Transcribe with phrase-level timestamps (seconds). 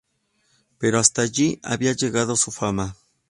[0.79, 2.95] Pero hasta allí había llegado su fama.